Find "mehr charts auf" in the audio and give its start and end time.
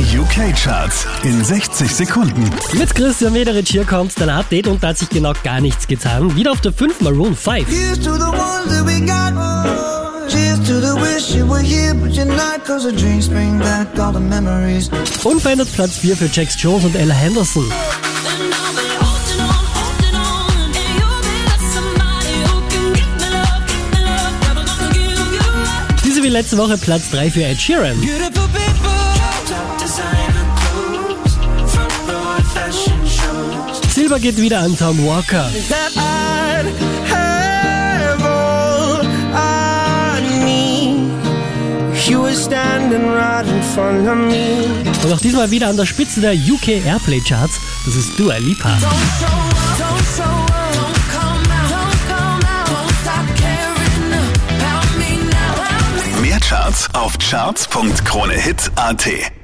56.22-57.18